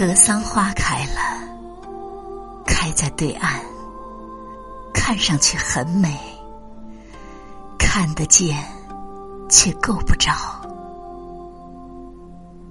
[0.00, 1.20] 格桑花开了，
[2.66, 3.60] 开在对岸，
[4.94, 6.18] 看上去很美，
[7.78, 8.56] 看得见，
[9.50, 10.32] 却够不着，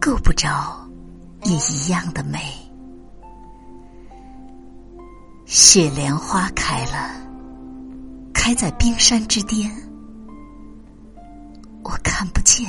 [0.01, 0.75] 够不着，
[1.43, 2.39] 也一样的美。
[5.45, 7.11] 雪莲花开了，
[8.33, 9.71] 开在冰山之巅，
[11.83, 12.67] 我看不见，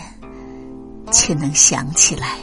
[1.10, 2.36] 却能想起来。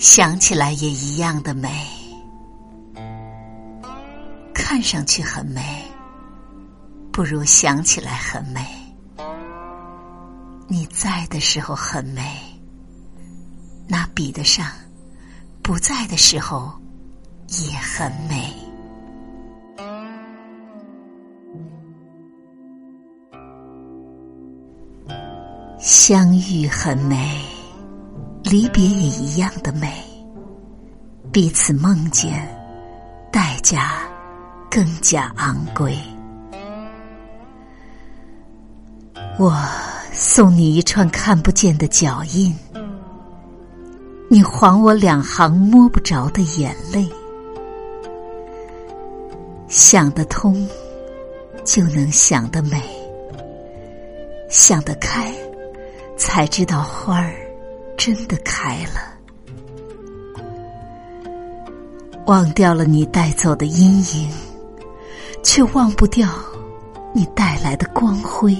[0.00, 1.68] 想起来也一样的美，
[4.54, 5.84] 看上去很美，
[7.12, 8.64] 不如想起来很美。
[10.66, 12.22] 你在的时候很美，
[13.86, 14.66] 那比得上
[15.62, 16.72] 不在的时候
[17.48, 18.54] 也很美。
[25.78, 27.59] 相遇很美。
[28.50, 29.88] 离别也一样的美，
[31.30, 32.52] 彼此梦见，
[33.30, 33.92] 代价
[34.68, 35.96] 更加昂贵。
[39.38, 39.56] 我
[40.12, 42.52] 送你一串看不见的脚印，
[44.28, 47.08] 你还我两行摸不着的眼泪。
[49.68, 50.68] 想得通，
[51.64, 52.80] 就能想得美；
[54.48, 55.32] 想得开，
[56.16, 57.32] 才知道花儿。
[58.02, 59.12] 真的开了，
[62.24, 64.32] 忘掉了你带走的阴影，
[65.42, 66.30] 却忘不掉
[67.12, 68.56] 你带来的光辉。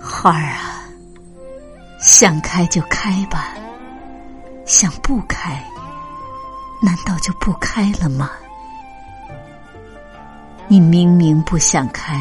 [0.00, 0.88] 花儿啊，
[2.00, 3.52] 想开就开吧，
[4.64, 5.62] 想不开，
[6.80, 8.30] 难道就不开了吗？
[10.68, 12.18] 你明明不想开，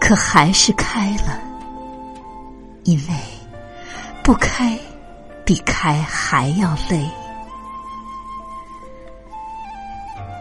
[0.00, 1.48] 可还是开了。
[2.84, 3.14] 因为
[4.22, 4.78] 不开
[5.44, 7.06] 比开还要累，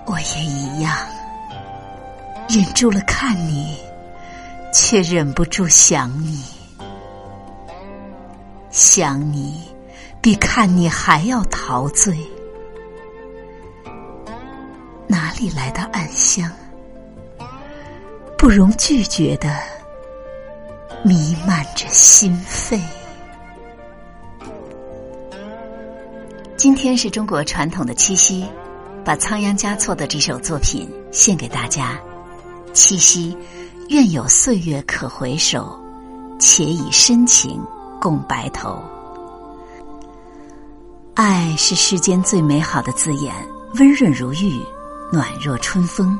[0.05, 0.95] 我也一样，
[2.47, 3.77] 忍住了看你，
[4.73, 6.43] 却忍不住想你，
[8.71, 9.69] 想你
[10.21, 12.17] 比看你还要陶醉，
[15.07, 16.49] 哪里来的暗香？
[18.37, 19.78] 不容拒绝的。
[21.01, 22.77] 弥漫着心扉。
[26.57, 28.45] 今天是中国传统的七夕，
[29.05, 31.97] 把仓央嘉措的这首作品献给大家。
[32.73, 33.35] 七夕，
[33.87, 35.79] 愿有岁月可回首，
[36.37, 37.61] 且以深情
[38.01, 38.83] 共白头。
[41.15, 43.33] 爱是世间最美好的字眼，
[43.75, 44.59] 温润如玉，
[45.13, 46.19] 暖若春风。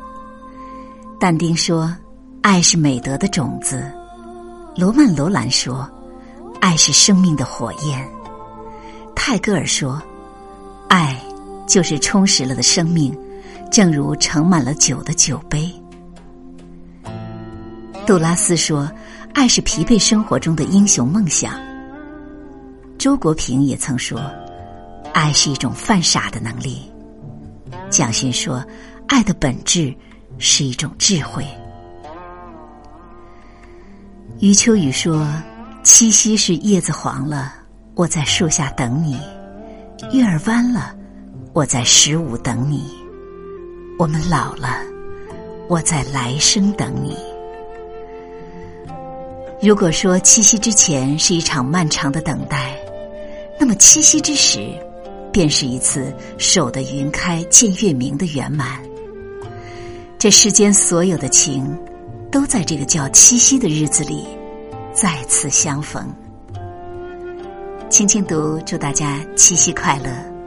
[1.20, 1.94] 但丁说
[2.42, 3.92] ：“爱是美德的种子。”
[4.80, 5.86] 罗曼·罗兰说
[6.62, 8.10] ：“爱是生命的火焰。”
[9.14, 10.02] 泰戈尔说
[10.88, 11.22] ：“爱
[11.68, 13.14] 就是充实了的生命，
[13.70, 15.70] 正如盛满了酒的酒杯。”
[18.08, 18.90] 杜拉斯说
[19.36, 21.60] ：“爱是疲惫生活中的英雄梦想。”
[22.98, 24.22] 周国平也曾说
[25.14, 26.90] ：“爱是一种犯傻的能力。”
[27.92, 28.66] 蒋勋说
[29.10, 29.94] ：“爱的本质
[30.38, 31.46] 是一种智慧。”
[34.40, 35.28] 余秋雨说
[35.84, 37.54] ：“七夕是叶子黄了，
[37.94, 39.18] 我在树下等你；
[40.14, 40.96] 月儿弯了，
[41.52, 42.80] 我在十五等你；
[43.98, 44.78] 我们老了，
[45.68, 47.18] 我在来生等你。”
[49.62, 52.74] 如果说七夕之前是一场漫长的等待，
[53.60, 54.70] 那么七夕之时，
[55.34, 58.80] 便是一次守得云开见月明的圆满。
[60.18, 61.78] 这世间所有的情。
[62.32, 64.28] 都在这个叫七夕的日子里
[64.94, 66.08] 再次相逢。
[67.90, 70.39] 轻轻读，祝大家七夕快乐。